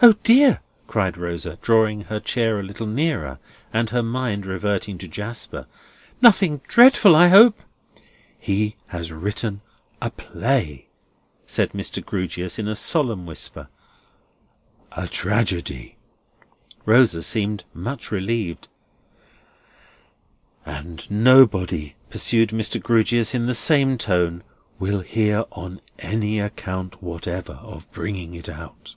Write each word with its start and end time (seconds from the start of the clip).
"O 0.00 0.12
dear!" 0.22 0.60
cried 0.86 1.16
Rosa, 1.18 1.58
drawing 1.60 2.02
her 2.02 2.20
chair 2.20 2.60
a 2.60 2.62
little 2.62 2.86
nearer, 2.86 3.40
and 3.72 3.90
her 3.90 4.00
mind 4.00 4.46
reverting 4.46 4.96
to 4.98 5.08
Jasper, 5.08 5.66
"nothing 6.22 6.60
dreadful, 6.68 7.16
I 7.16 7.26
hope?" 7.26 7.60
"He 8.38 8.76
has 8.86 9.10
written 9.10 9.60
a 10.00 10.10
play," 10.12 10.86
said 11.48 11.72
Mr. 11.72 12.00
Grewgious, 12.00 12.60
in 12.60 12.68
a 12.68 12.76
solemn 12.76 13.26
whisper. 13.26 13.66
"A 14.92 15.08
tragedy." 15.08 15.96
Rosa 16.86 17.20
seemed 17.20 17.64
much 17.74 18.12
relieved. 18.12 18.68
"And 20.64 21.10
nobody," 21.10 21.96
pursued 22.08 22.50
Mr. 22.50 22.80
Grewgious 22.80 23.34
in 23.34 23.46
the 23.46 23.52
same 23.52 23.98
tone, 23.98 24.44
"will 24.78 25.00
hear, 25.00 25.44
on 25.50 25.80
any 25.98 26.38
account 26.38 27.02
whatever, 27.02 27.54
of 27.54 27.90
bringing 27.90 28.34
it 28.34 28.48
out." 28.48 28.94